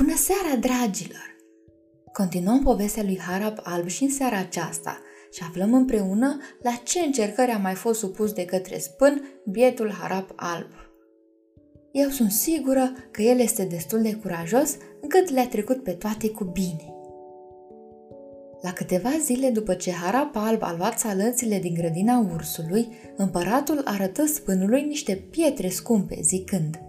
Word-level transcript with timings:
Bună 0.00 0.16
seara, 0.16 0.56
dragilor! 0.60 1.36
Continuăm 2.12 2.62
povestea 2.62 3.02
lui 3.02 3.18
Harap 3.18 3.60
Alb 3.62 3.86
și 3.86 4.02
în 4.02 4.10
seara 4.10 4.38
aceasta 4.38 4.98
și 5.32 5.42
aflăm 5.48 5.74
împreună 5.74 6.38
la 6.62 6.70
ce 6.84 7.00
încercări 7.00 7.50
a 7.50 7.58
mai 7.58 7.74
fost 7.74 7.98
supus 7.98 8.32
de 8.32 8.44
către 8.44 8.78
spân 8.78 9.22
bietul 9.46 9.92
Harap 9.92 10.32
Alb. 10.36 10.70
Eu 11.92 12.08
sunt 12.08 12.30
sigură 12.30 12.92
că 13.10 13.22
el 13.22 13.38
este 13.38 13.64
destul 13.64 14.02
de 14.02 14.14
curajos 14.14 14.76
încât 15.00 15.30
le-a 15.30 15.48
trecut 15.48 15.82
pe 15.82 15.90
toate 15.90 16.28
cu 16.28 16.44
bine. 16.44 16.94
La 18.62 18.72
câteva 18.72 19.10
zile 19.22 19.50
după 19.50 19.74
ce 19.74 19.90
Harap 19.90 20.36
Alb 20.36 20.62
a 20.62 20.74
luat 20.78 20.98
salățile 20.98 21.58
din 21.58 21.74
grădina 21.74 22.28
ursului, 22.34 22.88
împăratul 23.16 23.80
arătă 23.84 24.26
spânului 24.26 24.82
niște 24.82 25.14
pietre 25.30 25.68
scumpe, 25.68 26.18
zicând 26.22 26.80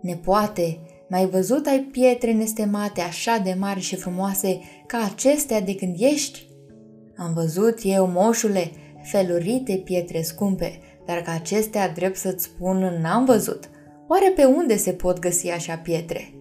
Nepoate, 0.00 0.78
mai 1.14 1.26
văzut 1.26 1.66
ai 1.66 1.78
pietre 1.78 2.32
nestemate 2.32 3.00
așa 3.00 3.40
de 3.44 3.56
mari 3.58 3.80
și 3.80 3.96
frumoase 3.96 4.60
ca 4.86 5.10
acestea 5.12 5.60
de 5.60 5.74
când 5.74 5.96
ești? 5.98 6.46
Am 7.16 7.32
văzut 7.34 7.78
eu, 7.82 8.06
moșule, 8.06 8.70
felurite 9.02 9.82
pietre 9.84 10.22
scumpe, 10.22 10.80
dar 11.06 11.18
ca 11.22 11.32
acestea, 11.32 11.88
drept 11.88 12.16
să-ți 12.16 12.44
spun, 12.44 12.98
n-am 13.02 13.24
văzut. 13.24 13.70
Oare 14.08 14.32
pe 14.36 14.44
unde 14.44 14.76
se 14.76 14.92
pot 14.92 15.18
găsi 15.18 15.50
așa 15.50 15.76
pietre? 15.76 16.34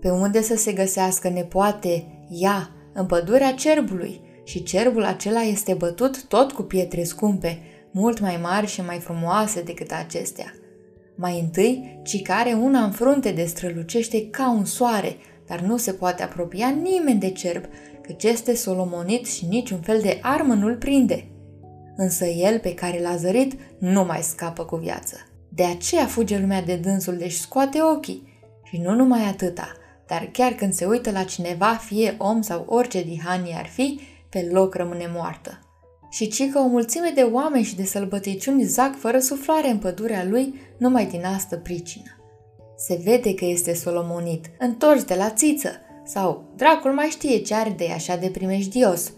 Pe 0.00 0.10
unde 0.10 0.42
să 0.42 0.56
se 0.56 0.72
găsească 0.72 1.28
nepoate, 1.28 2.04
ea, 2.30 2.70
în 2.94 3.06
pădurea 3.06 3.52
cerbului, 3.52 4.20
și 4.44 4.62
cerbul 4.62 5.04
acela 5.04 5.40
este 5.42 5.74
bătut 5.74 6.24
tot 6.24 6.52
cu 6.52 6.62
pietre 6.62 7.02
scumpe, 7.02 7.58
mult 7.90 8.20
mai 8.20 8.38
mari 8.42 8.66
și 8.66 8.80
mai 8.80 8.98
frumoase 8.98 9.62
decât 9.62 9.90
acestea. 9.90 10.54
Mai 11.14 11.40
întâi, 11.40 12.00
ci 12.02 12.22
care 12.22 12.52
una 12.52 12.84
în 12.84 12.90
frunte 12.90 13.30
de 13.30 13.44
strălucește 13.44 14.30
ca 14.30 14.50
un 14.50 14.64
soare, 14.64 15.16
dar 15.46 15.60
nu 15.60 15.76
se 15.76 15.92
poate 15.92 16.22
apropia 16.22 16.68
nimeni 16.68 17.20
de 17.20 17.30
cerb, 17.30 17.64
căci 18.02 18.24
este 18.24 18.54
solomonit 18.54 19.26
și 19.26 19.46
niciun 19.46 19.80
fel 19.80 20.00
de 20.00 20.18
armă 20.22 20.54
nu-l 20.54 20.76
prinde. 20.76 21.28
Însă 21.96 22.24
el 22.24 22.58
pe 22.58 22.74
care 22.74 23.00
l-a 23.00 23.16
zărit 23.16 23.52
nu 23.78 24.04
mai 24.04 24.22
scapă 24.22 24.64
cu 24.64 24.76
viață. 24.76 25.16
De 25.48 25.64
aceea 25.64 26.06
fuge 26.06 26.38
lumea 26.38 26.62
de 26.62 26.76
dânsul, 26.76 27.16
deci 27.16 27.32
scoate 27.32 27.78
ochii. 27.82 28.32
Și 28.64 28.78
nu 28.78 28.94
numai 28.94 29.24
atâta, 29.24 29.72
dar 30.06 30.28
chiar 30.32 30.52
când 30.52 30.72
se 30.72 30.84
uită 30.84 31.10
la 31.10 31.24
cineva, 31.24 31.74
fie 31.74 32.14
om 32.18 32.42
sau 32.42 32.64
orice 32.68 33.02
dihanie 33.02 33.54
ar 33.58 33.66
fi, 33.66 34.00
pe 34.28 34.48
loc 34.52 34.74
rămâne 34.74 35.10
moartă. 35.14 35.63
Și 36.14 36.28
ci 36.28 36.50
că 36.50 36.58
o 36.58 36.66
mulțime 36.66 37.12
de 37.14 37.22
oameni 37.22 37.64
și 37.64 37.76
de 37.76 37.84
sălbăticiuni 37.84 38.64
zac 38.64 38.98
fără 38.98 39.18
suflare 39.18 39.70
în 39.70 39.78
pădurea 39.78 40.24
lui, 40.28 40.54
numai 40.78 41.06
din 41.06 41.24
asta 41.24 41.56
pricină. 41.56 42.18
Se 42.76 43.00
vede 43.04 43.34
că 43.34 43.44
este 43.44 43.74
solomonit, 43.74 44.50
întors 44.58 45.04
de 45.04 45.14
la 45.14 45.30
țiță, 45.30 45.70
sau 46.04 46.44
dracul 46.56 46.92
mai 46.92 47.06
știe 47.06 47.38
ce 47.38 47.54
are 47.54 47.74
de 47.76 47.90
așa 47.94 48.16
de 48.16 48.28
primejdios. 48.28 49.12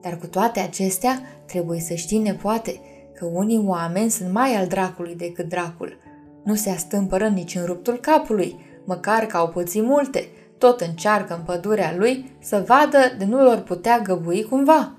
Dar 0.00 0.16
cu 0.16 0.26
toate 0.26 0.60
acestea, 0.60 1.20
trebuie 1.46 1.80
să 1.80 1.94
știi 1.94 2.18
nepoate 2.18 2.80
că 3.14 3.24
unii 3.24 3.62
oameni 3.64 4.10
sunt 4.10 4.32
mai 4.32 4.54
al 4.54 4.66
dracului 4.66 5.14
decât 5.14 5.48
dracul. 5.48 5.98
Nu 6.44 6.54
se 6.54 6.70
astâmpără 6.70 7.28
nici 7.28 7.54
în 7.54 7.64
ruptul 7.64 7.94
capului, 7.94 8.56
măcar 8.84 9.26
că 9.26 9.36
au 9.36 9.48
pățit 9.48 9.82
multe, 9.82 10.28
tot 10.58 10.80
încearcă 10.80 11.34
în 11.34 11.42
pădurea 11.44 11.94
lui 11.96 12.36
să 12.40 12.64
vadă 12.66 12.98
de 13.18 13.24
nu 13.24 13.42
lor 13.42 13.58
putea 13.58 13.98
găbui 13.98 14.42
cumva. 14.42 14.94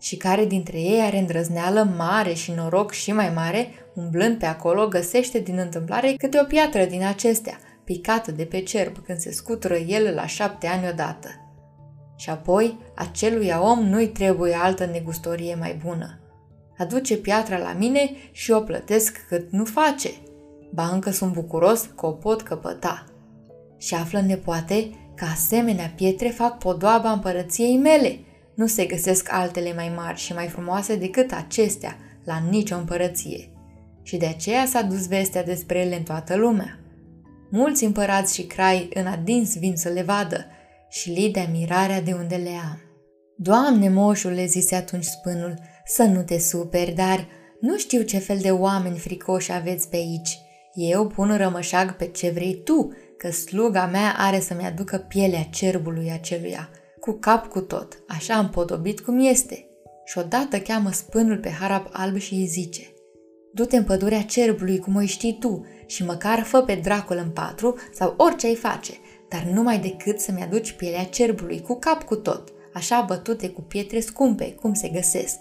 Și 0.00 0.16
care 0.16 0.44
dintre 0.44 0.80
ei 0.80 1.00
are 1.00 1.18
îndrăzneală 1.18 1.88
mare 1.96 2.32
și 2.32 2.52
noroc 2.52 2.92
și 2.92 3.12
mai 3.12 3.30
mare, 3.34 3.68
umblând 3.94 4.38
pe 4.38 4.46
acolo, 4.46 4.88
găsește 4.88 5.38
din 5.38 5.58
întâmplare 5.58 6.14
câte 6.18 6.40
o 6.40 6.44
piatră 6.44 6.84
din 6.84 7.04
acestea, 7.04 7.58
picată 7.84 8.32
de 8.32 8.44
pe 8.44 8.62
cerb 8.62 8.98
când 9.04 9.18
se 9.18 9.32
scutură 9.32 9.76
el 9.76 10.14
la 10.14 10.26
șapte 10.26 10.66
ani 10.66 10.88
odată. 10.88 11.28
Și 12.16 12.30
apoi, 12.30 12.78
aceluia 12.94 13.70
om 13.70 13.78
nu-i 13.78 14.08
trebuie 14.08 14.54
altă 14.54 14.86
negustorie 14.86 15.54
mai 15.54 15.80
bună. 15.84 16.20
Aduce 16.78 17.16
piatra 17.16 17.58
la 17.58 17.74
mine 17.78 18.10
și 18.30 18.50
o 18.50 18.60
plătesc 18.60 19.16
cât 19.28 19.50
nu 19.50 19.64
face. 19.64 20.10
Ba 20.72 20.88
încă 20.92 21.10
sunt 21.10 21.32
bucuros 21.32 21.88
că 21.96 22.06
o 22.06 22.10
pot 22.10 22.42
căpăta. 22.42 23.04
Și 23.78 23.94
află 23.94 24.20
nepoate 24.20 24.90
că 25.14 25.24
asemenea 25.24 25.92
pietre 25.96 26.28
fac 26.28 26.58
podoaba 26.58 27.10
împărăției 27.10 27.76
mele. 27.76 28.18
Nu 28.60 28.66
se 28.66 28.84
găsesc 28.84 29.32
altele 29.32 29.74
mai 29.74 29.92
mari 29.96 30.18
și 30.18 30.32
mai 30.32 30.46
frumoase 30.46 30.96
decât 30.96 31.32
acestea 31.32 31.96
la 32.24 32.42
nicio 32.50 32.76
împărăție. 32.76 33.50
Și 34.02 34.16
de 34.16 34.26
aceea 34.26 34.66
s-a 34.66 34.82
dus 34.82 35.08
vestea 35.08 35.44
despre 35.44 35.78
ele 35.78 35.96
în 35.96 36.02
toată 36.02 36.36
lumea. 36.36 36.78
Mulți 37.50 37.84
împărați 37.84 38.34
și 38.34 38.42
crai 38.42 38.88
în 38.94 39.06
adins 39.06 39.58
vin 39.58 39.76
să 39.76 39.88
le 39.88 40.02
vadă 40.02 40.46
și 40.88 41.10
li 41.10 41.30
de 41.30 41.48
mirarea 41.52 42.00
de 42.00 42.12
unde 42.12 42.34
le 42.34 42.50
am. 42.50 42.80
Doamne, 43.36 43.88
moșule, 43.88 44.46
zise 44.46 44.74
atunci 44.74 45.04
spânul, 45.04 45.54
să 45.84 46.02
nu 46.02 46.22
te 46.22 46.38
superi, 46.38 46.92
dar 46.92 47.26
nu 47.60 47.78
știu 47.78 48.02
ce 48.02 48.18
fel 48.18 48.38
de 48.38 48.50
oameni 48.50 48.98
fricoși 48.98 49.52
aveți 49.52 49.88
pe 49.88 49.96
aici. 49.96 50.38
Eu 50.74 51.06
pun 51.06 51.36
rămășag 51.36 51.96
pe 51.96 52.06
ce 52.06 52.30
vrei 52.30 52.60
tu, 52.64 52.92
că 53.18 53.30
sluga 53.30 53.86
mea 53.86 54.14
are 54.16 54.40
să-mi 54.40 54.64
aducă 54.64 54.96
pielea 54.96 55.42
cerbului 55.42 56.10
aceluia, 56.10 56.70
cu 57.00 57.12
cap 57.12 57.46
cu 57.46 57.60
tot, 57.60 58.02
așa 58.08 58.38
împodobit 58.38 59.00
cum 59.00 59.18
este. 59.18 59.64
Și 60.04 60.18
odată 60.18 60.58
cheamă 60.58 60.90
spânul 60.90 61.38
pe 61.38 61.50
harap 61.50 61.88
alb 61.92 62.16
și 62.16 62.34
îi 62.34 62.46
zice, 62.46 62.94
Du-te 63.52 63.76
în 63.76 63.84
pădurea 63.84 64.22
cerbului 64.22 64.78
cum 64.78 64.96
o 64.96 65.04
știi 65.04 65.36
tu 65.40 65.66
și 65.86 66.04
măcar 66.04 66.42
fă 66.42 66.62
pe 66.62 66.74
dracul 66.74 67.16
în 67.16 67.30
patru 67.30 67.76
sau 67.94 68.14
orice 68.16 68.46
ai 68.46 68.54
face, 68.54 68.92
dar 69.28 69.42
numai 69.42 69.78
decât 69.78 70.20
să-mi 70.20 70.42
aduci 70.42 70.72
pielea 70.72 71.04
cerbului 71.04 71.60
cu 71.60 71.78
cap 71.78 72.02
cu 72.02 72.16
tot, 72.16 72.52
așa 72.74 73.04
bătute 73.08 73.48
cu 73.48 73.60
pietre 73.60 74.00
scumpe, 74.00 74.52
cum 74.52 74.74
se 74.74 74.88
găsesc. 74.88 75.38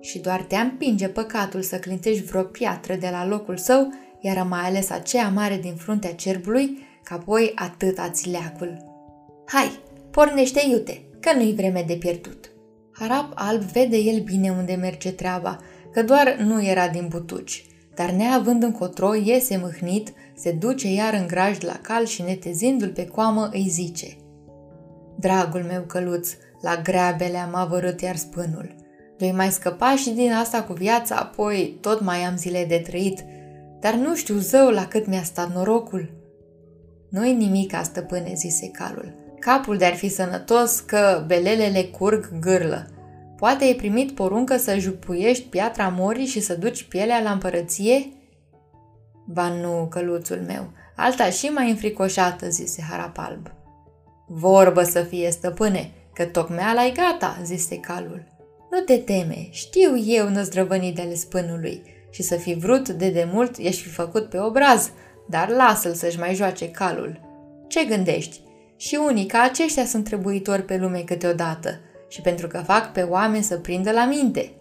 Și 0.00 0.18
doar 0.18 0.42
te 0.42 0.56
împinge 0.56 1.08
păcatul 1.08 1.62
să 1.62 1.78
clintești 1.78 2.24
vreo 2.24 2.42
piatră 2.42 2.94
de 2.94 3.08
la 3.10 3.26
locul 3.26 3.56
său, 3.56 3.92
iar 4.20 4.46
mai 4.46 4.60
ales 4.60 4.90
aceea 4.90 5.28
mare 5.28 5.56
din 5.56 5.74
fruntea 5.74 6.14
cerbului, 6.14 6.86
că 7.02 7.14
apoi 7.14 7.52
atât 7.54 7.98
ați 7.98 8.28
leacul. 8.28 8.76
Hai, 9.46 9.80
pornește 10.14 10.62
iute, 10.70 11.02
că 11.20 11.32
nu-i 11.36 11.54
vreme 11.54 11.84
de 11.86 11.94
pierdut. 11.94 12.50
Harap 12.92 13.32
alb 13.34 13.60
vede 13.60 13.96
el 13.96 14.20
bine 14.20 14.50
unde 14.50 14.74
merge 14.74 15.10
treaba, 15.10 15.60
că 15.92 16.02
doar 16.02 16.36
nu 16.38 16.64
era 16.64 16.88
din 16.88 17.06
butuci, 17.08 17.66
dar 17.94 18.10
neavând 18.10 18.62
încotro, 18.62 19.14
iese 19.14 19.56
mâhnit, 19.56 20.12
se 20.36 20.52
duce 20.52 20.92
iar 20.92 21.14
în 21.14 21.26
graj 21.26 21.60
la 21.60 21.78
cal 21.82 22.04
și 22.04 22.22
netezindu-l 22.22 22.88
pe 22.88 23.06
coamă 23.06 23.48
îi 23.52 23.66
zice 23.68 24.16
Dragul 25.18 25.62
meu 25.62 25.82
căluț, 25.82 26.28
la 26.60 26.80
greabele 26.82 27.36
am 27.36 27.54
avărât 27.54 28.00
iar 28.00 28.16
spânul. 28.16 28.74
Doi 29.18 29.32
mai 29.32 29.50
scăpa 29.50 29.96
și 29.96 30.10
din 30.10 30.32
asta 30.32 30.62
cu 30.62 30.72
viața, 30.72 31.16
apoi 31.16 31.78
tot 31.80 32.00
mai 32.00 32.18
am 32.18 32.36
zile 32.36 32.64
de 32.68 32.82
trăit, 32.86 33.24
dar 33.80 33.94
nu 33.94 34.14
știu 34.14 34.36
zău 34.36 34.68
la 34.68 34.86
cât 34.86 35.06
mi-a 35.06 35.22
stat 35.22 35.54
norocul. 35.54 36.10
Nu-i 37.08 37.32
nimic, 37.32 37.74
stăpâne, 37.82 38.32
zise 38.34 38.70
calul. 38.70 39.23
Capul 39.44 39.76
de-ar 39.76 39.94
fi 39.94 40.08
sănătos 40.08 40.80
că 40.80 41.24
belelele 41.26 41.82
curg 41.82 42.38
gârlă. 42.40 42.86
Poate 43.36 43.64
ai 43.64 43.74
primit 43.74 44.12
poruncă 44.12 44.56
să 44.56 44.78
jupuiești 44.78 45.44
piatra 45.44 45.88
morii 45.96 46.26
și 46.26 46.40
să 46.40 46.54
duci 46.54 46.82
pielea 46.82 47.20
la 47.22 47.30
împărăție? 47.30 48.12
Ba 49.26 49.48
nu, 49.48 49.86
căluțul 49.90 50.42
meu, 50.46 50.70
alta 50.96 51.30
și 51.30 51.46
mai 51.46 51.70
înfricoșată, 51.70 52.48
zise 52.48 52.82
Harapalb. 52.90 53.50
Vorbă 54.26 54.82
să 54.82 55.02
fie, 55.02 55.30
stăpâne, 55.30 55.90
că 56.14 56.24
tocmeala 56.24 56.86
e 56.86 56.90
gata, 56.90 57.40
zise 57.42 57.76
calul. 57.76 58.24
Nu 58.70 58.80
te 58.80 58.96
teme, 58.96 59.48
știu 59.50 59.98
eu 60.06 60.28
năzdrăvănii 60.28 60.92
de 60.92 61.00
ale 61.00 61.14
spânului 61.14 61.82
și 62.10 62.22
să 62.22 62.36
fi 62.36 62.54
vrut 62.54 62.88
de 62.88 63.10
demult 63.10 63.56
ești 63.58 63.82
fi 63.82 63.88
făcut 63.88 64.28
pe 64.28 64.38
obraz, 64.38 64.90
dar 65.28 65.48
lasă-l 65.48 65.94
să-și 65.94 66.18
mai 66.18 66.34
joace 66.34 66.70
calul. 66.70 67.20
Ce 67.68 67.84
gândești? 67.84 68.40
Și 68.76 68.98
unii 69.06 69.26
ca 69.26 69.42
aceștia 69.42 69.84
sunt 69.84 70.04
trebuitori 70.04 70.62
pe 70.62 70.76
lume 70.76 71.00
câteodată 71.00 71.80
și 72.08 72.20
pentru 72.20 72.46
că 72.46 72.58
fac 72.58 72.92
pe 72.92 73.02
oameni 73.02 73.42
să 73.42 73.58
prindă 73.58 73.90
la 73.90 74.06
minte. 74.06 74.52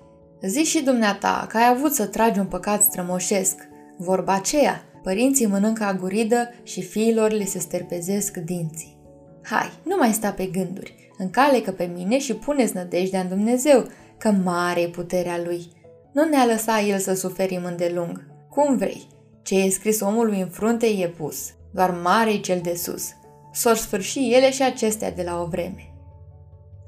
Zici 0.42 0.68
și 0.68 0.83
dumneata 0.83 1.45
că 1.50 1.57
ai 1.57 1.69
avut 1.69 1.94
să 1.94 2.06
tragi 2.06 2.39
un 2.39 2.45
păcat 2.45 2.83
strămoșesc. 2.83 3.56
Vorba 3.98 4.33
aceea, 4.33 4.83
părinții 5.04 5.45
mănâncă 5.45 5.83
aguridă 5.83 6.50
și 6.63 6.81
fiilor 6.81 7.31
le 7.31 7.45
se 7.45 7.60
sterpezesc 7.60 8.38
dinții. 8.38 8.98
Hai, 9.44 9.71
nu 9.83 9.95
mai 9.98 10.13
sta 10.13 10.31
pe 10.31 10.45
gânduri, 10.45 11.12
încalecă 11.18 11.71
pe 11.71 11.92
mine 11.95 12.19
și 12.19 12.33
puneți 12.33 12.75
nădejdea 12.75 13.19
în 13.19 13.27
Dumnezeu, 13.27 13.88
că 14.18 14.31
mare 14.31 14.81
e 14.81 14.88
puterea 14.88 15.42
Lui. 15.45 15.68
Nu 16.13 16.24
ne-a 16.24 16.45
lăsat 16.45 16.88
El 16.88 17.00
să 17.00 17.13
suferim 17.13 17.63
îndelung. 17.65 18.25
Cum 18.50 18.77
vrei. 18.77 19.07
Ce 19.42 19.56
e 19.56 19.69
scris 19.69 20.00
omului 20.00 20.42
în 20.42 20.48
frunte 20.48 20.86
e 20.86 21.07
pus. 21.07 21.54
Doar 21.71 21.92
mare 22.04 22.31
e 22.31 22.38
cel 22.38 22.60
de 22.63 22.74
sus. 22.75 23.12
S-or 23.53 23.75
sfârși 23.75 24.33
ele 24.33 24.51
și 24.51 24.63
acestea 24.63 25.11
de 25.11 25.23
la 25.23 25.41
o 25.41 25.45
vreme. 25.45 25.94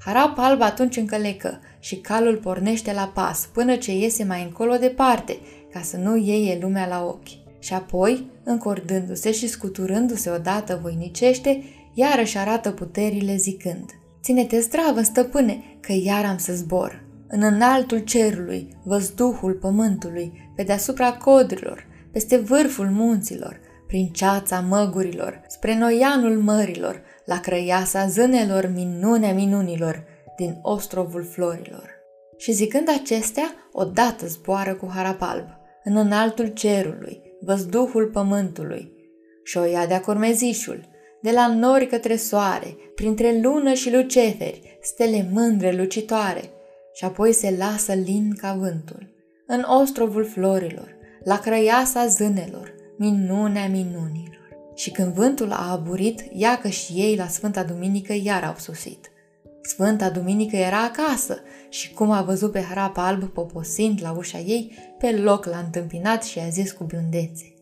Harap 0.04 0.38
alb 0.38 0.60
atunci 0.60 0.96
încălecă 0.96 1.60
și 1.78 1.96
calul 1.96 2.36
pornește 2.36 2.92
la 2.92 3.10
pas 3.14 3.48
până 3.52 3.76
ce 3.76 3.92
iese 3.92 4.24
mai 4.24 4.42
încolo 4.42 4.76
departe, 4.76 5.38
ca 5.72 5.80
să 5.80 5.96
nu 5.96 6.16
iei 6.16 6.58
lumea 6.60 6.86
la 6.86 7.04
ochi. 7.04 7.44
Și 7.58 7.74
apoi, 7.74 8.30
încordându-se 8.44 9.32
și 9.32 9.48
scuturându-se 9.48 10.30
odată 10.30 10.78
voinicește, 10.82 11.62
iarăși 11.94 12.38
arată 12.38 12.70
puterile 12.70 13.36
zicând 13.36 13.90
Ține-te 14.22 14.60
zdravă, 14.60 15.02
stăpâne, 15.02 15.62
că 15.80 15.92
iar 15.92 16.24
am 16.24 16.38
să 16.38 16.54
zbor. 16.54 17.04
În 17.28 17.42
înaltul 17.42 17.98
cerului, 17.98 18.68
văzduhul 18.82 19.52
pământului, 19.52 20.32
pe 20.56 20.62
deasupra 20.62 21.12
codrilor, 21.12 21.86
peste 22.12 22.36
vârful 22.36 22.86
munților, 22.86 23.60
prin 23.86 24.06
ceața 24.06 24.60
măgurilor, 24.60 25.42
spre 25.46 25.78
noianul 25.78 26.38
mărilor, 26.38 27.02
la 27.24 27.40
crăiasa 27.40 28.06
zânelor 28.06 28.70
minunea 28.74 29.32
minunilor, 29.32 30.04
din 30.36 30.58
ostrovul 30.62 31.24
florilor. 31.24 31.90
Și 32.36 32.52
zicând 32.52 32.88
acestea, 32.88 33.54
odată 33.72 34.26
zboară 34.26 34.74
cu 34.74 34.90
harap 34.94 35.22
alb, 35.22 35.46
în 35.84 35.96
înaltul 35.96 36.46
cerului, 36.46 37.22
văzduhul 37.40 38.06
pământului, 38.06 38.92
și 39.44 39.56
o 39.56 39.64
ia 39.64 39.86
de-a 39.86 40.00
curmezișul, 40.00 40.80
de 41.22 41.30
la 41.30 41.54
nori 41.54 41.86
către 41.86 42.16
soare, 42.16 42.76
printre 42.94 43.40
lună 43.42 43.72
și 43.72 43.92
luceferi, 43.92 44.78
stele 44.82 45.28
mândre 45.32 45.72
lucitoare, 45.76 46.50
și 46.94 47.04
apoi 47.04 47.32
se 47.32 47.54
lasă 47.58 47.92
lin 47.92 48.34
ca 48.36 48.54
vântul, 48.58 49.14
în 49.46 49.64
ostrovul 49.80 50.24
florilor, 50.24 50.96
la 51.24 51.38
crăiasa 51.38 52.06
zânelor, 52.06 52.74
minunea 52.96 53.68
minunilor. 53.68 54.48
Și 54.74 54.90
când 54.90 55.12
vântul 55.12 55.52
a 55.52 55.70
aburit, 55.70 56.24
iacă 56.32 56.68
și 56.68 56.92
ei 56.92 57.16
la 57.16 57.26
Sfânta 57.26 57.62
Duminică 57.62 58.12
iar 58.22 58.44
au 58.44 58.54
sosit. 58.58 59.10
Sfânta 59.62 60.10
Duminică 60.10 60.56
era 60.56 60.82
acasă 60.84 61.38
și 61.68 61.92
cum 61.92 62.10
a 62.10 62.22
văzut 62.22 62.52
pe 62.52 62.60
harap 62.60 62.96
alb 62.96 63.24
poposind 63.24 63.98
la 64.02 64.12
ușa 64.12 64.38
ei, 64.38 64.72
pe 64.98 65.10
loc 65.10 65.44
l-a 65.44 65.58
întâmpinat 65.64 66.22
și 66.22 66.38
a 66.38 66.48
zis 66.48 66.72
cu 66.72 66.84
biundețe. 66.84 67.54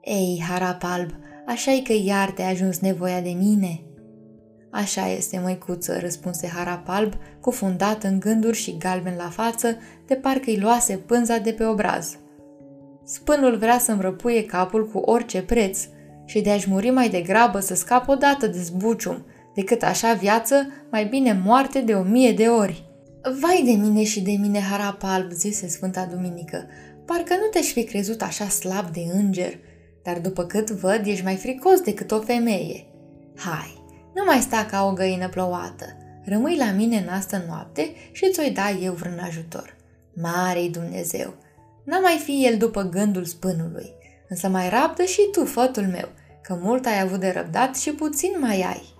Ei, 0.00 0.42
harap 0.48 0.82
alb, 0.82 1.10
așa 1.46 1.72
e 1.72 1.80
că 1.80 1.92
iar 1.92 2.30
te-a 2.30 2.48
ajuns 2.48 2.78
nevoia 2.78 3.20
de 3.20 3.30
mine?" 3.30 3.80
Așa 4.70 5.08
este, 5.08 5.38
măicuță, 5.38 5.98
răspunse 5.98 6.46
harap 6.46 6.88
alb, 6.88 7.12
cufundat 7.40 8.02
în 8.02 8.20
gânduri 8.20 8.56
și 8.56 8.76
galben 8.76 9.16
la 9.16 9.28
față, 9.28 9.76
de 10.06 10.14
parcă 10.14 10.50
îi 10.50 10.60
luase 10.60 10.96
pânza 10.96 11.38
de 11.38 11.52
pe 11.52 11.64
obraz. 11.64 12.16
Spânul 13.04 13.56
vrea 13.56 13.78
să-mi 13.78 14.00
răpuie 14.00 14.44
capul 14.44 14.88
cu 14.88 14.98
orice 14.98 15.42
preț 15.42 15.86
și 16.24 16.40
de-aș 16.40 16.64
muri 16.64 16.90
mai 16.90 17.08
degrabă 17.08 17.60
să 17.60 17.74
scap 17.74 18.08
odată 18.08 18.46
de 18.46 18.58
zbucium, 18.58 19.26
decât 19.54 19.82
așa 19.82 20.12
viață, 20.12 20.66
mai 20.90 21.04
bine 21.04 21.40
moarte 21.44 21.80
de 21.80 21.94
o 21.94 22.02
mie 22.02 22.32
de 22.32 22.46
ori. 22.46 22.88
Vai 23.40 23.62
de 23.64 23.70
mine 23.70 24.04
și 24.04 24.20
de 24.20 24.30
mine, 24.30 24.60
harap 24.60 25.02
alb, 25.02 25.30
zise 25.30 25.68
Sfânta 25.68 26.08
Duminică, 26.10 26.66
parcă 27.04 27.34
nu 27.34 27.46
te-aș 27.50 27.66
fi 27.66 27.84
crezut 27.84 28.22
așa 28.22 28.48
slab 28.48 28.92
de 28.92 29.00
înger, 29.12 29.58
dar 30.02 30.18
după 30.18 30.44
cât 30.44 30.70
văd, 30.70 31.06
ești 31.06 31.24
mai 31.24 31.36
fricos 31.36 31.80
decât 31.80 32.10
o 32.10 32.20
femeie. 32.20 32.86
Hai, 33.36 33.82
nu 34.14 34.24
mai 34.26 34.40
sta 34.40 34.66
ca 34.70 34.86
o 34.86 34.92
găină 34.92 35.28
plouată. 35.28 35.84
Rămâi 36.24 36.56
la 36.56 36.70
mine 36.70 36.96
în 36.96 37.08
astă 37.08 37.44
noapte 37.48 37.90
și 38.12 38.30
ți-o 38.30 38.52
da 38.52 38.70
eu 38.70 38.92
vreun 38.92 39.18
ajutor. 39.18 39.76
Mare-i 40.14 40.70
Dumnezeu! 40.70 41.34
N-a 41.84 41.98
mai 41.98 42.20
fi 42.24 42.46
el 42.46 42.56
după 42.56 42.82
gândul 42.82 43.24
spânului, 43.24 43.94
însă 44.28 44.48
mai 44.48 44.68
rabdă 44.68 45.02
și 45.02 45.28
tu, 45.32 45.44
fătul 45.44 45.82
meu, 45.82 46.08
că 46.42 46.58
mult 46.60 46.86
ai 46.86 47.00
avut 47.00 47.20
de 47.20 47.32
răbdat 47.36 47.76
și 47.76 47.90
puțin 47.90 48.36
mai 48.40 48.62
ai. 48.62 48.94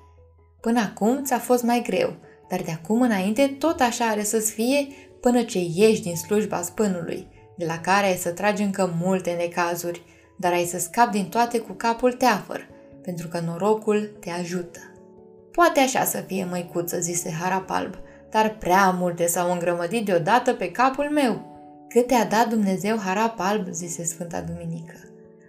Până 0.60 0.81
acum 0.81 1.25
ți-a 1.25 1.38
fost 1.38 1.62
mai 1.62 1.82
greu, 1.86 2.16
dar 2.48 2.60
de 2.60 2.70
acum 2.70 3.00
înainte 3.00 3.56
tot 3.58 3.81
așa 3.81 4.04
are 4.04 4.22
să-ți 4.22 4.52
fie 4.52 4.86
până 5.20 5.42
ce 5.42 5.58
ieși 5.75 6.02
din 6.02 6.16
slujba 6.16 6.62
spânului, 6.62 7.28
de 7.56 7.64
la 7.64 7.78
care 7.78 8.06
ai 8.06 8.16
să 8.16 8.31
tragi 8.31 8.62
încă 8.62 8.94
multe 9.02 9.31
necazuri, 9.31 10.02
dar 10.38 10.52
ai 10.52 10.64
să 10.64 10.78
scapi 10.78 11.16
din 11.16 11.28
toate 11.28 11.58
cu 11.58 11.72
capul 11.72 12.12
teafăr, 12.12 12.69
pentru 13.02 13.28
că 13.28 13.40
norocul 13.40 14.16
te 14.20 14.31
ajută. 14.31 14.78
Poate 15.50 15.81
așa 15.81 16.04
să 16.04 16.19
fie, 16.26 16.46
măicuță, 16.50 16.98
zise 16.98 17.31
Harap 17.40 17.70
alb, 17.70 17.94
dar 18.31 18.56
prea 18.58 18.90
multe 18.90 19.26
s-au 19.26 19.52
îngrămădit 19.52 20.04
deodată 20.04 20.52
pe 20.52 20.70
capul 20.70 21.10
meu. 21.10 21.53
Cât 21.94 22.06
te-a 22.06 22.25
dat 22.25 22.49
Dumnezeu 22.49 22.99
harap 22.99 23.35
alb, 23.38 23.69
zise 23.70 24.05
Sfânta 24.05 24.41
Duminică. 24.41 24.94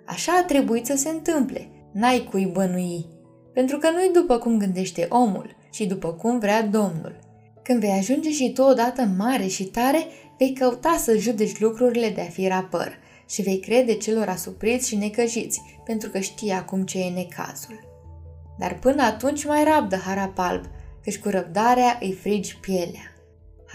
Așa 0.06 0.32
a 0.32 0.44
trebuit 0.44 0.86
să 0.86 0.96
se 0.96 1.10
întâmple, 1.10 1.68
n-ai 1.92 2.28
cui 2.32 2.46
bănui, 2.46 3.06
pentru 3.54 3.78
că 3.78 3.90
nu-i 3.90 4.12
după 4.14 4.38
cum 4.38 4.58
gândește 4.58 5.08
omul, 5.10 5.56
ci 5.72 5.80
după 5.80 6.14
cum 6.14 6.40
vrea 6.40 6.62
Domnul. 6.62 7.20
Când 7.64 7.80
vei 7.80 7.92
ajunge 7.92 8.32
și 8.32 8.52
tu 8.52 8.62
odată 8.62 9.02
mare 9.18 9.48
și 9.48 9.64
tare, 9.64 10.06
vei 10.38 10.54
căuta 10.54 10.96
să 10.98 11.18
judeci 11.18 11.60
lucrurile 11.60 12.10
de 12.10 12.22
a 12.22 12.30
fi 12.30 12.48
rapăr 12.48 12.98
și 13.30 13.42
vei 13.42 13.60
crede 13.60 13.94
celor 13.94 14.28
asupriți 14.28 14.88
și 14.88 14.96
necăjiți, 14.96 15.62
pentru 15.86 16.10
că 16.10 16.20
știi 16.20 16.52
acum 16.52 16.84
ce 16.84 17.00
e 17.00 17.10
necazul. 17.10 17.80
Dar 18.60 18.80
până 18.80 19.04
atunci 19.04 19.46
mai 19.46 19.64
rabdă 19.64 19.96
harap 19.96 20.38
alb, 20.40 20.64
căci 21.04 21.20
cu 21.20 21.30
răbdarea 21.30 21.98
îi 22.02 22.14
frigi 22.14 22.58
pielea. 22.58 23.15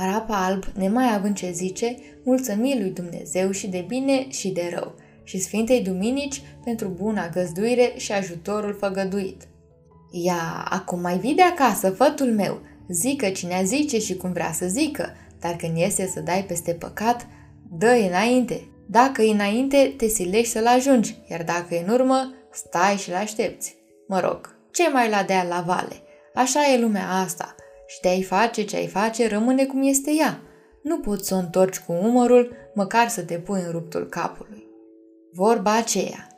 Harapa 0.01 0.45
alb, 0.45 0.65
nemai 0.75 1.15
având 1.15 1.37
ce 1.37 1.51
zice, 1.51 1.97
mulțămii 2.25 2.81
lui 2.81 2.91
Dumnezeu 2.91 3.51
și 3.51 3.67
de 3.67 3.85
bine 3.89 4.31
și 4.31 4.49
de 4.49 4.71
rău, 4.75 4.95
și 5.23 5.39
Sfintei 5.39 5.83
Duminici 5.83 6.43
pentru 6.65 6.89
buna 6.89 7.29
găzduire 7.29 7.93
și 7.97 8.13
ajutorul 8.13 8.77
făgăduit. 8.81 9.49
Ia, 10.11 10.67
acum 10.69 11.01
mai 11.01 11.19
vii 11.19 11.35
de 11.35 11.43
acasă, 11.43 11.91
fătul 11.91 12.33
meu, 12.33 12.61
zică 12.89 13.29
cine 13.29 13.63
zice 13.65 13.99
și 13.99 14.17
cum 14.17 14.33
vrea 14.33 14.53
să 14.53 14.67
zică, 14.67 15.17
dar 15.41 15.57
când 15.57 15.77
iese 15.77 16.07
să 16.07 16.21
dai 16.21 16.45
peste 16.45 16.73
păcat, 16.73 17.27
dă 17.79 18.07
înainte. 18.09 18.69
Dacă 18.87 19.23
e 19.23 19.33
înainte, 19.33 19.95
te 19.97 20.07
silești 20.07 20.53
să-l 20.53 20.67
ajungi, 20.67 21.17
iar 21.31 21.43
dacă 21.43 21.75
e 21.75 21.85
în 21.87 21.93
urmă, 21.93 22.35
stai 22.53 22.97
și-l 22.97 23.15
aștepți. 23.15 23.77
Mă 24.09 24.21
rog, 24.21 24.57
ce 24.73 24.91
mai 24.91 25.11
la 25.11 25.23
dea 25.23 25.43
la 25.43 25.63
vale? 25.67 25.95
Așa 26.35 26.61
e 26.73 26.81
lumea 26.81 27.09
asta. 27.09 27.55
Și 27.91 28.01
te-ai 28.01 28.23
face 28.23 28.65
ce 28.65 28.77
ai 28.77 28.87
face, 28.87 29.29
rămâne 29.29 29.65
cum 29.65 29.83
este 29.83 30.11
ea. 30.19 30.41
Nu 30.83 30.99
poți 30.99 31.29
să 31.29 31.35
o 31.35 31.39
întorci 31.39 31.79
cu 31.79 31.93
umărul, 31.93 32.53
măcar 32.75 33.09
să 33.09 33.23
te 33.23 33.39
pui 33.39 33.63
în 33.65 33.71
ruptul 33.71 34.07
capului. 34.07 34.67
Vorba 35.33 35.77
aceea. 35.77 36.29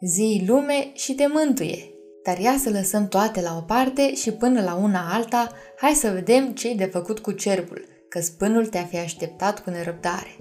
Zi 0.00 0.44
lume 0.46 0.90
și 0.94 1.14
te 1.14 1.26
mântuie. 1.26 1.90
Dar 2.24 2.38
ia 2.38 2.56
să 2.58 2.70
lăsăm 2.70 3.08
toate 3.08 3.40
la 3.40 3.56
o 3.56 3.60
parte 3.60 4.14
și 4.14 4.32
până 4.32 4.62
la 4.62 4.74
una 4.74 5.08
alta, 5.12 5.52
hai 5.76 5.92
să 5.92 6.10
vedem 6.10 6.52
ce-i 6.52 6.76
de 6.76 6.84
făcut 6.84 7.18
cu 7.18 7.32
cerbul, 7.32 7.84
că 8.08 8.20
spânul 8.20 8.66
te-a 8.66 8.84
fi 8.84 8.98
așteptat 8.98 9.62
cu 9.62 9.70
nerăbdare. 9.70 10.36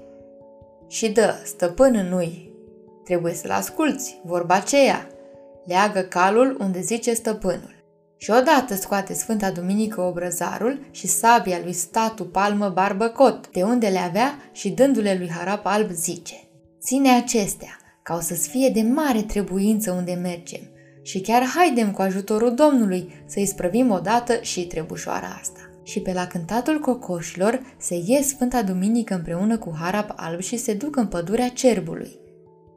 Și 0.88 1.10
dă, 1.12 1.42
stăpân 1.44 2.08
nu-i. 2.10 2.54
Trebuie 3.04 3.34
să-l 3.34 3.52
asculți, 3.52 4.22
vorba 4.24 4.56
aceea. 4.56 5.08
Leagă 5.66 6.00
calul 6.00 6.58
unde 6.60 6.82
zice 6.82 7.14
stăpânul. 7.14 7.79
Și 8.22 8.32
odată 8.32 8.76
scoate 8.76 9.14
Sfânta 9.14 9.52
Duminică 9.52 10.02
obrăzarul 10.02 10.88
și 10.92 11.08
sabia 11.08 11.60
lui 11.64 11.74
Statu 11.74 12.26
Palmă 12.26 12.70
Barbăcot, 12.70 13.50
de 13.52 13.64
unde 13.64 13.88
le 13.88 14.00
avea 14.00 14.50
și 14.52 14.70
dându-le 14.70 15.16
lui 15.18 15.30
Harap 15.30 15.66
Alb 15.66 15.92
zice 15.92 16.36
Ține 16.82 17.10
acestea, 17.10 17.78
ca 18.04 18.16
o 18.16 18.20
să-ți 18.20 18.50
fie 18.50 18.70
de 18.70 18.82
mare 18.82 19.22
trebuință 19.22 19.92
unde 19.92 20.14
mergem 20.14 20.62
și 21.02 21.22
chiar 21.22 21.44
haidem 21.44 21.92
cu 21.92 22.02
ajutorul 22.02 22.54
Domnului 22.54 23.24
să-i 23.26 23.46
sprăvim 23.46 23.92
odată 23.92 24.34
și 24.42 24.68
trebușoara 24.68 25.38
asta. 25.42 25.60
Și 25.84 26.00
pe 26.00 26.14
la 26.14 26.28
cântatul 26.28 26.80
cocoșilor 26.80 27.76
se 27.78 28.02
ies 28.06 28.28
Sfânta 28.28 28.62
Duminică 28.62 29.14
împreună 29.14 29.58
cu 29.58 29.74
Harap 29.80 30.14
Alb 30.16 30.40
și 30.40 30.58
se 30.58 30.74
duc 30.74 30.96
în 30.96 31.08
pădurea 31.08 31.50
cerbului. 31.50 32.20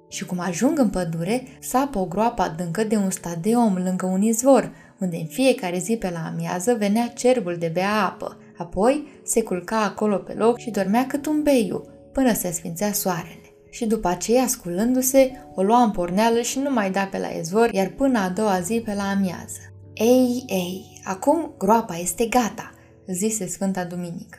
Și 0.08 0.26
cum 0.26 0.38
ajung 0.40 0.78
în 0.78 0.88
pădure, 0.88 1.42
sapă 1.60 1.98
o 1.98 2.04
groapă 2.04 2.42
adâncă 2.42 2.84
de 2.84 2.96
un 2.96 3.10
stat 3.10 3.36
de 3.36 3.54
om 3.54 3.74
lângă 3.84 4.06
un 4.06 4.22
izvor, 4.22 4.72
unde 5.02 5.16
în 5.16 5.26
fiecare 5.26 5.78
zi 5.78 5.96
pe 5.96 6.10
la 6.10 6.26
amiază 6.26 6.74
venea 6.74 7.08
cerbul 7.08 7.56
de 7.58 7.70
bea 7.72 8.04
apă. 8.04 8.38
Apoi 8.56 9.20
se 9.24 9.42
culca 9.42 9.82
acolo 9.82 10.16
pe 10.16 10.32
loc 10.32 10.58
și 10.58 10.70
dormea 10.70 11.06
cât 11.06 11.26
un 11.26 11.42
beiu, 11.42 11.86
până 12.12 12.32
se 12.32 12.50
sfințea 12.50 12.92
soarele. 12.92 13.36
Și 13.70 13.86
după 13.86 14.08
aceea, 14.08 14.46
sculându-se, 14.46 15.32
o 15.54 15.62
lua 15.62 15.82
în 15.82 15.90
porneală 15.90 16.40
și 16.40 16.58
nu 16.58 16.70
mai 16.70 16.90
da 16.90 17.04
pe 17.10 17.18
la 17.18 17.26
izvor, 17.26 17.72
iar 17.72 17.86
până 17.86 18.18
a 18.18 18.28
doua 18.28 18.60
zi 18.60 18.82
pe 18.84 18.94
la 18.94 19.10
amiază. 19.10 19.60
Ei, 19.94 20.44
ei, 20.46 21.00
acum 21.04 21.54
groapa 21.58 21.96
este 21.96 22.26
gata, 22.26 22.70
zise 23.06 23.46
Sfânta 23.46 23.84
Duminică. 23.84 24.38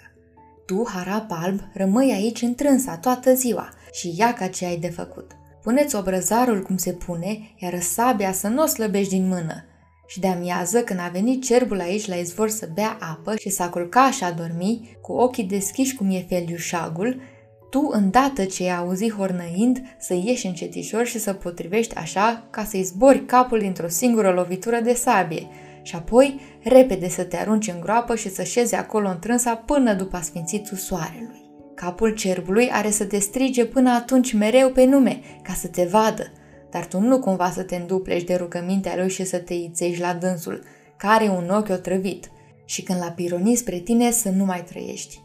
Tu, 0.66 0.88
harap 0.94 1.26
alb, 1.30 1.60
rămâi 1.74 2.12
aici 2.12 2.42
întrânsa 2.42 2.98
toată 2.98 3.34
ziua 3.34 3.70
și 3.92 4.14
ia 4.18 4.34
ca 4.34 4.48
ce 4.48 4.66
ai 4.66 4.78
de 4.78 4.90
făcut. 4.90 5.32
Puneți 5.62 5.96
obrăzarul 5.96 6.62
cum 6.62 6.78
se 6.78 6.92
pune, 6.92 7.40
iar 7.58 7.82
sabia 7.82 8.32
să 8.32 8.48
nu 8.48 8.64
o 8.64 8.66
slăbești 8.66 9.14
din 9.14 9.28
mână. 9.28 9.66
Și 10.14 10.20
de 10.20 10.28
amiază, 10.28 10.82
când 10.82 11.00
a 11.00 11.10
venit 11.12 11.44
cerbul 11.44 11.80
aici 11.80 12.08
la 12.08 12.16
izvor 12.16 12.50
să 12.50 12.70
bea 12.74 12.98
apă 13.00 13.36
și 13.36 13.50
s-a 13.50 13.70
culcat 13.70 14.12
și 14.14 14.24
a 14.24 14.32
dormi, 14.32 14.98
cu 15.02 15.12
ochii 15.12 15.44
deschiși 15.44 15.96
cum 15.96 16.12
e 16.12 16.26
feliușagul, 16.30 17.22
tu, 17.70 17.90
îndată 17.92 18.44
ce 18.44 18.64
ai 18.64 18.78
auzit 18.78 19.14
hornăind, 19.14 19.82
să 20.00 20.14
ieși 20.14 20.46
încetișor 20.46 21.06
și 21.06 21.20
să 21.20 21.34
potrivești 21.34 21.96
așa 21.96 22.48
ca 22.50 22.64
să-i 22.64 22.84
zbori 22.84 23.26
capul 23.26 23.60
dintr-o 23.60 23.88
singură 23.88 24.32
lovitură 24.32 24.80
de 24.80 24.94
sabie 24.94 25.48
și 25.82 25.96
apoi 25.96 26.40
repede 26.64 27.10
să 27.10 27.24
te 27.24 27.38
arunci 27.38 27.68
în 27.68 27.80
groapă 27.80 28.16
și 28.16 28.30
să 28.30 28.44
șezi 28.44 28.76
acolo 28.76 29.10
întrânsa 29.10 29.56
până 29.56 29.94
după 29.94 30.20
sfințitul 30.24 30.78
soarelui. 30.78 31.42
Capul 31.76 32.10
cerbului 32.10 32.70
are 32.72 32.90
să 32.90 33.06
te 33.06 33.20
strige 33.20 33.66
până 33.66 33.90
atunci 33.92 34.34
mereu 34.34 34.70
pe 34.70 34.86
nume, 34.86 35.20
ca 35.42 35.54
să 35.54 35.68
te 35.68 35.84
vadă, 35.84 36.32
dar 36.74 36.86
tu 36.86 37.00
nu 37.00 37.20
cumva 37.20 37.52
să 37.52 37.64
te 37.64 37.76
înduplești 37.76 38.28
de 38.28 38.36
rugămintea 38.36 38.96
lui 38.96 39.10
și 39.10 39.26
să 39.26 39.38
te 39.38 39.54
ițești 39.54 40.02
la 40.02 40.14
dânsul, 40.14 40.64
care 40.98 41.28
un 41.28 41.50
ochi 41.50 41.70
otrăvit, 41.70 42.32
și 42.66 42.82
când 42.82 43.00
l-a 43.00 43.12
pironit 43.12 43.58
spre 43.58 43.78
tine 43.78 44.12
să 44.12 44.30
nu 44.30 44.46
mai 44.46 44.64
trăiești. 44.64 45.22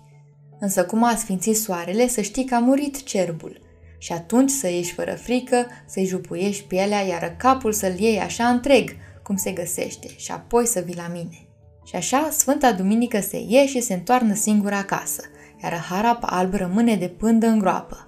Însă 0.61 0.85
cum 0.85 1.05
a 1.05 1.15
sfințit 1.17 1.57
soarele, 1.57 2.09
să 2.09 2.21
știi 2.21 2.45
că 2.45 2.55
a 2.55 2.59
murit 2.59 3.03
cerbul. 3.03 3.61
Și 3.99 4.13
atunci 4.13 4.51
să 4.51 4.69
ieși 4.69 4.93
fără 4.93 5.15
frică, 5.15 5.67
să-i 5.87 6.05
jupuiești 6.05 6.65
pielea, 6.65 7.01
iar 7.01 7.35
capul 7.39 7.73
să-l 7.73 7.99
iei 7.99 8.19
așa 8.21 8.49
întreg, 8.49 8.91
cum 9.23 9.37
se 9.37 9.51
găsește, 9.51 10.09
și 10.17 10.33
apoi 10.33 10.67
să 10.67 10.81
vii 10.81 10.97
la 10.97 11.09
mine. 11.13 11.49
Și 11.85 11.97
așa, 11.97 12.29
Sfânta 12.31 12.73
Duminică 12.73 13.21
se 13.21 13.45
ie 13.49 13.67
și 13.67 13.81
se 13.81 13.95
întoarnă 13.95 14.35
singură 14.35 14.75
acasă, 14.75 15.23
iar 15.63 15.73
harap 15.73 16.23
alb 16.27 16.55
rămâne 16.55 16.97
de 16.97 17.09
pândă 17.09 17.47
în 17.47 17.59
groapă. 17.59 18.08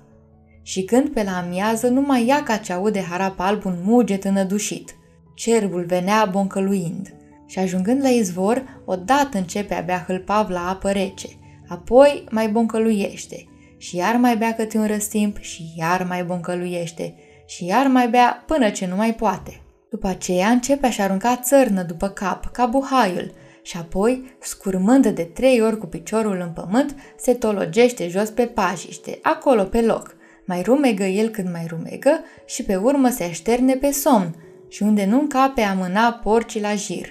Și 0.70 0.82
când 0.82 1.08
pe 1.08 1.22
la 1.22 1.38
amiază, 1.38 1.88
numai 1.88 2.26
ea 2.26 2.42
ca 2.42 2.56
ce 2.56 2.72
aude 2.72 3.00
harap 3.00 3.40
alb 3.40 3.64
un 3.64 3.76
muget 3.82 4.24
înădușit. 4.24 4.96
Cerbul 5.34 5.84
venea 5.84 6.24
boncăluind 6.24 7.14
și 7.46 7.58
ajungând 7.58 8.02
la 8.02 8.08
izvor, 8.08 8.82
odată 8.84 9.38
începe 9.38 9.74
abia 9.74 10.04
hâlpav 10.06 10.48
la 10.48 10.68
apă 10.68 10.90
rece, 10.90 11.28
apoi 11.68 12.24
mai 12.30 12.48
boncăluiește 12.48 13.48
și 13.76 13.96
iar 13.96 14.16
mai 14.16 14.36
bea 14.36 14.54
câte 14.54 14.78
un 14.78 14.86
răstimp 14.86 15.38
și 15.38 15.62
iar 15.76 16.06
mai 16.08 16.24
boncăluiește 16.24 17.14
și 17.46 17.66
iar 17.66 17.86
mai 17.86 18.08
bea 18.08 18.44
până 18.46 18.70
ce 18.70 18.86
nu 18.86 18.96
mai 18.96 19.14
poate. 19.14 19.60
După 19.90 20.06
aceea 20.06 20.48
începe 20.48 20.86
a-și 20.86 21.00
arunca 21.00 21.36
țărnă 21.36 21.82
după 21.82 22.08
cap, 22.08 22.46
ca 22.52 22.66
buhaiul, 22.66 23.32
și 23.62 23.76
apoi, 23.76 24.36
scurmând 24.40 25.06
de 25.06 25.22
trei 25.22 25.60
ori 25.60 25.78
cu 25.78 25.86
piciorul 25.86 26.40
în 26.40 26.50
pământ, 26.50 26.94
se 27.16 27.34
tologește 27.34 28.08
jos 28.08 28.30
pe 28.30 28.46
pajiște, 28.46 29.18
acolo 29.22 29.62
pe 29.62 29.80
loc. 29.80 30.18
Mai 30.50 30.62
rumegă 30.62 31.04
el 31.04 31.28
când 31.28 31.50
mai 31.52 31.66
rumegă 31.68 32.24
și 32.46 32.62
pe 32.62 32.76
urmă 32.76 33.08
se 33.08 33.24
așterne 33.24 33.74
pe 33.74 33.90
somn 33.90 34.34
și 34.68 34.82
unde 34.82 35.04
nu 35.04 35.20
încape 35.20 35.60
a 35.60 35.74
mâna 35.74 36.12
porcii 36.12 36.60
la 36.60 36.74
jir. 36.74 37.06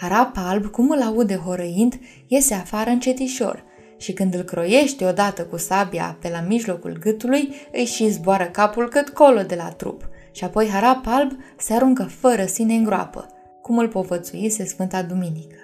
Harap 0.00 0.32
alb, 0.34 0.66
cum 0.66 0.90
îl 0.90 1.02
aude 1.02 1.36
horăind, 1.36 1.98
iese 2.26 2.54
afară 2.54 2.90
încetișor 2.90 3.64
și 3.96 4.12
când 4.12 4.34
îl 4.34 4.42
croiește 4.42 5.04
odată 5.04 5.44
cu 5.44 5.56
sabia 5.56 6.18
pe 6.20 6.28
la 6.28 6.40
mijlocul 6.40 6.98
gâtului, 7.00 7.54
își 7.72 7.94
și 7.94 8.08
zboară 8.08 8.44
capul 8.44 8.88
cât 8.88 9.08
colo 9.08 9.42
de 9.42 9.54
la 9.54 9.68
trup 9.68 10.08
și 10.32 10.44
apoi 10.44 10.68
harap 10.68 11.06
alb 11.06 11.32
se 11.58 11.72
aruncă 11.72 12.02
fără 12.02 12.44
sine 12.44 12.74
în 12.74 12.84
groapă 12.84 13.26
cum 13.62 13.78
îl 13.78 13.88
povățuise 13.88 14.64
Sfânta 14.64 15.02
Duminică. 15.02 15.56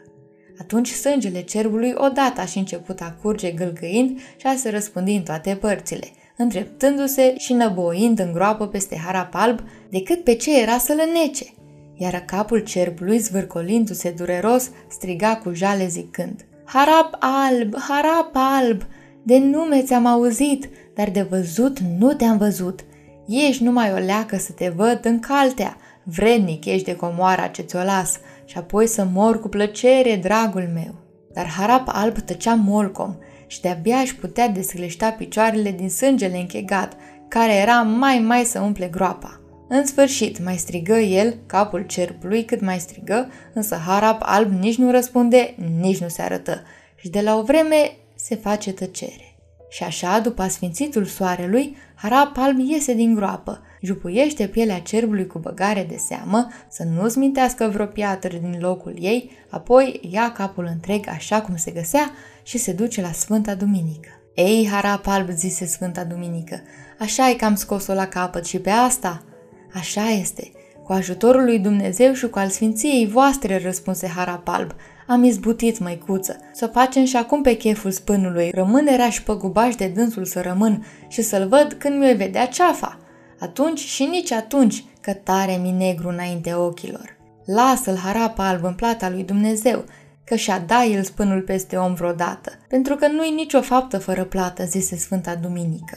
Atunci 0.58 0.88
sângele 0.88 1.40
cerbului 1.40 1.92
odată 1.96 2.40
a 2.40 2.44
și 2.44 2.58
început 2.58 3.00
a 3.00 3.16
curge 3.22 3.50
gâlgăind 3.50 4.18
și 4.36 4.46
a 4.46 4.54
se 4.56 4.70
răspândi 4.70 5.12
în 5.12 5.22
toate 5.22 5.56
părțile, 5.60 6.06
îndreptându-se 6.36 7.34
și 7.36 7.52
năboind 7.52 8.18
în 8.18 8.32
groapă 8.32 8.66
peste 8.66 8.96
harap 9.04 9.34
alb, 9.34 9.60
decât 9.90 10.24
pe 10.24 10.34
ce 10.34 10.60
era 10.60 10.78
să 10.78 10.94
lănece. 10.96 11.44
Iar 11.94 12.22
capul 12.26 12.58
cerbului, 12.58 13.18
zvârcolindu-se 13.18 14.10
dureros, 14.10 14.70
striga 14.88 15.36
cu 15.36 15.52
jale 15.52 15.86
zicând 15.86 16.46
Harap 16.64 17.16
alb, 17.18 17.74
harap 17.88 18.30
alb, 18.32 18.82
de 19.22 19.38
nume 19.38 19.82
ți-am 19.82 20.06
auzit, 20.06 20.68
dar 20.94 21.10
de 21.10 21.22
văzut 21.22 21.78
nu 21.78 22.12
te-am 22.12 22.36
văzut. 22.36 22.80
Ești 23.28 23.62
numai 23.62 23.92
o 23.92 23.98
leacă 23.98 24.36
să 24.36 24.52
te 24.52 24.68
văd 24.76 25.00
în 25.02 25.20
caltea, 25.20 25.76
vrednic 26.02 26.64
ești 26.64 26.84
de 26.84 26.96
comoara 26.96 27.46
ce 27.46 27.62
ți-o 27.62 27.82
las 27.82 28.18
și 28.44 28.58
apoi 28.58 28.86
să 28.86 29.06
mor 29.12 29.40
cu 29.40 29.48
plăcere, 29.48 30.16
dragul 30.16 30.70
meu. 30.74 30.94
Dar 31.32 31.46
Harap 31.46 31.82
alb 31.86 32.18
tăcea 32.18 32.54
molcom 32.54 33.14
și 33.52 33.60
de-abia 33.60 33.96
își 33.96 34.16
putea 34.16 34.48
descleșta 34.48 35.10
picioarele 35.10 35.70
din 35.70 35.90
sângele 35.90 36.38
închegat, 36.38 36.96
care 37.28 37.54
era 37.54 37.82
mai 37.82 38.18
mai 38.18 38.44
să 38.44 38.60
umple 38.60 38.86
groapa. 38.86 39.40
În 39.68 39.86
sfârșit, 39.86 40.44
mai 40.44 40.56
strigă 40.56 40.94
el, 40.94 41.38
capul 41.46 41.82
cerpului 41.86 42.44
cât 42.44 42.60
mai 42.60 42.78
strigă, 42.78 43.28
însă 43.54 43.76
Harap 43.76 44.22
alb 44.24 44.52
nici 44.52 44.76
nu 44.76 44.90
răspunde, 44.90 45.54
nici 45.80 45.98
nu 45.98 46.08
se 46.08 46.22
arătă 46.22 46.62
și 46.96 47.08
de 47.08 47.20
la 47.20 47.36
o 47.36 47.42
vreme 47.42 47.96
se 48.14 48.34
face 48.34 48.72
tăcere. 48.72 49.36
Și 49.68 49.82
așa, 49.82 50.18
după 50.18 50.46
sfințitul 50.46 51.04
soarelui, 51.04 51.76
Harap 51.94 52.36
alb 52.36 52.58
iese 52.58 52.94
din 52.94 53.14
groapă, 53.14 53.60
jupuiește 53.82 54.46
pielea 54.46 54.80
cerbului 54.80 55.26
cu 55.26 55.38
băgare 55.38 55.86
de 55.88 55.96
seamă, 55.96 56.48
să 56.68 56.84
nu 56.94 57.12
mintească 57.16 57.70
vreo 57.72 57.86
piatră 57.86 58.38
din 58.38 58.58
locul 58.60 58.94
ei, 58.98 59.30
apoi 59.50 60.00
ia 60.10 60.32
capul 60.32 60.68
întreg 60.72 61.08
așa 61.08 61.40
cum 61.40 61.56
se 61.56 61.70
găsea 61.70 62.10
și 62.42 62.58
se 62.58 62.72
duce 62.72 63.00
la 63.00 63.12
Sfânta 63.12 63.54
Duminică. 63.54 64.08
Ei, 64.34 64.68
harap 64.70 65.06
alb, 65.06 65.30
zise 65.30 65.66
Sfânta 65.66 66.04
Duminică, 66.04 66.62
așa 66.98 67.30
e 67.30 67.34
că 67.34 67.44
am 67.44 67.54
scos-o 67.54 67.94
la 67.94 68.06
capăt 68.06 68.46
și 68.46 68.58
pe 68.58 68.70
asta? 68.70 69.22
Așa 69.74 70.08
este. 70.08 70.50
Cu 70.84 70.92
ajutorul 70.92 71.44
lui 71.44 71.58
Dumnezeu 71.58 72.12
și 72.12 72.28
cu 72.28 72.38
al 72.38 72.48
sfinției 72.48 73.06
voastre, 73.06 73.60
răspunse 73.64 74.06
harap 74.06 74.48
alb, 74.48 74.74
am 75.06 75.24
izbutit, 75.24 75.78
măicuță, 75.78 76.36
să 76.52 76.66
facem 76.66 77.04
și 77.04 77.16
acum 77.16 77.42
pe 77.42 77.54
cheful 77.54 77.90
spânului, 77.90 78.50
rămânerea 78.54 79.10
și 79.10 79.22
păgubaș 79.22 79.74
de 79.74 79.86
dânsul 79.86 80.24
să 80.24 80.40
rămân 80.40 80.86
și 81.08 81.22
să-l 81.22 81.48
văd 81.48 81.76
când 81.78 81.98
mi-o 81.98 82.16
vedea 82.16 82.46
ceafa 82.46 82.98
atunci 83.38 83.78
și 83.78 84.04
nici 84.04 84.32
atunci 84.32 84.84
că 85.00 85.12
tare 85.12 85.56
mi 85.62 85.70
negru 85.70 86.08
înainte 86.08 86.54
ochilor. 86.54 87.16
Lasă-l 87.44 87.96
harap 87.96 88.38
alb 88.38 88.64
în 88.64 88.74
plata 88.74 89.10
lui 89.10 89.22
Dumnezeu, 89.22 89.84
că 90.24 90.34
și-a 90.34 90.58
da 90.58 90.84
el 90.84 91.02
spânul 91.02 91.40
peste 91.40 91.76
om 91.76 91.94
vreodată, 91.94 92.52
pentru 92.68 92.94
că 92.94 93.06
nu-i 93.06 93.30
nicio 93.30 93.60
faptă 93.60 93.98
fără 93.98 94.24
plată, 94.24 94.64
zise 94.64 94.96
Sfânta 94.96 95.34
Duminică. 95.34 95.96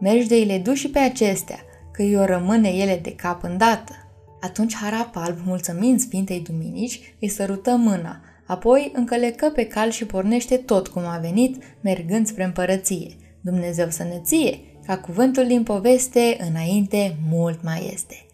Mergi 0.00 0.28
de 0.28 0.34
le 0.34 0.58
duci 0.58 0.78
și 0.78 0.90
pe 0.90 0.98
acestea, 0.98 1.58
că 1.92 2.02
i 2.02 2.16
o 2.16 2.24
rămâne 2.24 2.68
ele 2.68 2.98
de 3.02 3.14
cap 3.14 3.42
îndată. 3.42 3.92
Atunci 4.40 4.74
harap 4.74 5.16
alb, 5.16 5.38
mulțumind 5.44 6.00
Sfintei 6.00 6.40
Duminici, 6.40 7.14
îi 7.20 7.28
sărută 7.28 7.70
mâna, 7.70 8.20
apoi 8.46 8.92
încălecă 8.94 9.50
pe 9.54 9.66
cal 9.66 9.90
și 9.90 10.06
pornește 10.06 10.56
tot 10.56 10.88
cum 10.88 11.02
a 11.06 11.18
venit, 11.18 11.62
mergând 11.80 12.26
spre 12.26 12.44
împărăție. 12.44 13.16
Dumnezeu 13.40 13.90
să 13.90 14.02
ne 14.02 14.20
ție, 14.22 14.58
ca 14.86 14.98
cuvântul 14.98 15.46
din 15.46 15.62
poveste, 15.62 16.36
înainte 16.50 17.16
mult 17.30 17.62
mai 17.62 17.90
este. 17.92 18.26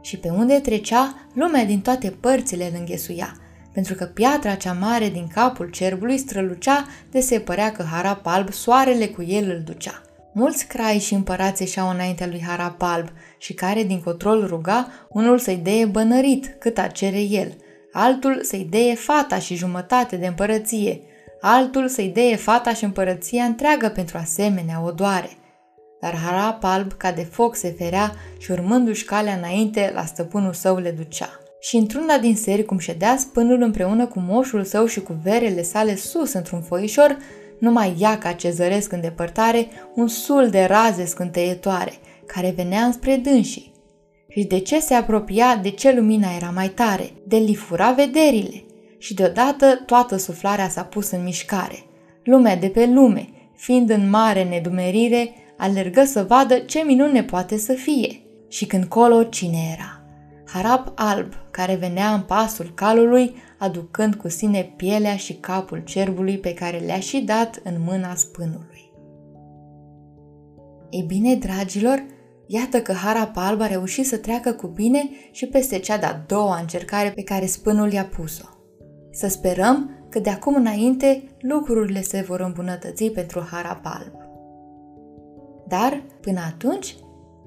Și 0.00 0.16
pe 0.16 0.28
unde 0.28 0.58
trecea, 0.58 1.28
lumea 1.34 1.64
din 1.64 1.80
toate 1.80 2.10
părțile 2.10 2.64
îl 2.64 2.72
înghesuia, 2.78 3.36
pentru 3.78 3.96
că 3.96 4.04
piatra 4.04 4.54
cea 4.54 4.72
mare 4.72 5.08
din 5.08 5.26
capul 5.34 5.70
cerbului 5.70 6.18
strălucea 6.18 6.86
de 7.10 7.20
se 7.20 7.40
părea 7.40 7.72
că 7.72 7.82
Harap 7.82 8.26
alb 8.26 8.52
soarele 8.52 9.06
cu 9.06 9.22
el 9.22 9.50
îl 9.50 9.62
ducea. 9.64 10.02
Mulți 10.32 10.66
crai 10.66 10.98
și 10.98 11.14
împărați 11.14 11.62
ieșeau 11.62 11.90
înaintea 11.90 12.26
lui 12.26 12.42
Harap 12.46 12.82
alb 12.82 13.08
și 13.38 13.54
care 13.54 13.82
din 13.82 14.00
control 14.00 14.46
ruga 14.46 14.88
unul 15.08 15.38
să-i 15.38 15.56
deie 15.56 15.84
bănărit 15.84 16.56
cât 16.58 16.78
a 16.78 16.86
cere 16.86 17.20
el, 17.20 17.56
altul 17.92 18.40
să-i 18.42 18.66
deie 18.70 18.94
fata 18.94 19.38
și 19.38 19.54
jumătate 19.54 20.16
de 20.16 20.26
împărăție, 20.26 21.00
altul 21.40 21.88
să-i 21.88 22.08
deie 22.14 22.36
fata 22.36 22.72
și 22.72 22.84
împărăția 22.84 23.44
întreagă 23.44 23.88
pentru 23.88 24.18
asemenea 24.18 24.82
odoare– 24.84 25.30
dar 26.00 26.16
harap 26.16 26.64
alb 26.64 26.92
ca 26.92 27.12
de 27.12 27.22
foc 27.22 27.56
se 27.56 27.74
ferea 27.78 28.12
și 28.38 28.50
urmându-și 28.50 29.04
calea 29.04 29.34
înainte, 29.34 29.90
la 29.94 30.04
stăpânul 30.04 30.52
său 30.52 30.76
le 30.76 30.90
ducea. 30.90 31.40
Și 31.60 31.76
într-una 31.76 32.18
din 32.18 32.36
seri, 32.36 32.64
cum 32.64 32.78
ședea 32.78 33.16
spânul 33.16 33.62
împreună 33.62 34.06
cu 34.06 34.24
moșul 34.28 34.64
său 34.64 34.86
și 34.86 35.00
cu 35.00 35.20
verele 35.22 35.62
sale 35.62 35.96
sus 35.96 36.32
într-un 36.32 36.62
foișor, 36.62 37.18
numai 37.58 37.96
ea 37.98 38.18
ca 38.18 38.32
cezăresc 38.32 38.92
în 38.92 39.00
depărtare, 39.00 39.68
un 39.94 40.08
sul 40.08 40.48
de 40.48 40.64
raze 40.64 41.04
scânteietoare, 41.04 41.92
care 42.26 42.52
venea 42.56 42.84
înspre 42.84 43.16
dânsii. 43.16 43.72
Și 44.28 44.44
de 44.44 44.58
ce 44.58 44.80
se 44.80 44.94
apropia, 44.94 45.56
de 45.62 45.70
ce 45.70 45.92
lumina 45.92 46.28
era 46.36 46.50
mai 46.54 46.68
tare, 46.68 47.10
de 47.26 47.36
li 47.36 47.54
fura 47.54 47.92
vederile. 47.92 48.62
Și 48.98 49.14
deodată 49.14 49.82
toată 49.86 50.16
suflarea 50.16 50.68
s-a 50.68 50.82
pus 50.82 51.10
în 51.10 51.22
mișcare. 51.22 51.84
Lumea 52.24 52.56
de 52.56 52.68
pe 52.68 52.86
lume, 52.86 53.28
fiind 53.56 53.90
în 53.90 54.10
mare 54.10 54.44
nedumerire, 54.44 55.32
alergă 55.56 56.04
să 56.04 56.24
vadă 56.28 56.58
ce 56.58 56.82
minune 56.86 57.22
poate 57.22 57.58
să 57.58 57.72
fie. 57.72 58.20
Și 58.48 58.66
când 58.66 58.84
colo, 58.84 59.22
cine 59.22 59.58
era? 59.72 60.02
Harap 60.52 60.92
alb, 60.94 61.32
care 61.58 61.74
venea 61.74 62.14
în 62.14 62.20
pasul 62.20 62.72
calului, 62.74 63.34
aducând 63.58 64.14
cu 64.14 64.28
sine 64.28 64.72
pielea 64.76 65.16
și 65.16 65.34
capul 65.34 65.82
cerbului 65.84 66.38
pe 66.38 66.54
care 66.54 66.78
le-a 66.78 67.00
și 67.00 67.20
dat 67.20 67.60
în 67.64 67.74
mâna 67.78 68.14
spânului. 68.14 68.92
Ei 70.90 71.04
bine, 71.06 71.34
dragilor, 71.34 72.04
iată 72.46 72.80
că 72.80 72.92
Harap 72.92 73.36
alb 73.36 73.60
a 73.60 73.66
reușit 73.66 74.06
să 74.06 74.16
treacă 74.16 74.52
cu 74.52 74.66
bine 74.66 75.08
și 75.30 75.46
peste 75.46 75.78
cea 75.78 75.98
de-a 75.98 76.24
doua 76.26 76.58
încercare 76.58 77.10
pe 77.10 77.22
care 77.22 77.46
spânul 77.46 77.92
i-a 77.92 78.04
pus-o. 78.04 78.48
Să 79.10 79.28
sperăm 79.28 80.06
că 80.10 80.18
de 80.18 80.30
acum 80.30 80.54
înainte 80.54 81.22
lucrurile 81.38 82.02
se 82.02 82.20
vor 82.20 82.40
îmbunătăți 82.40 83.04
pentru 83.04 83.46
Harap 83.50 83.80
alb. 83.82 84.14
Dar, 85.68 86.02
până 86.20 86.40
atunci, 86.46 86.96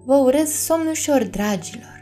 vă 0.05 0.15
urez 0.15 0.49
somn 0.49 0.87
ușor, 0.87 1.23
dragilor! 1.23 2.00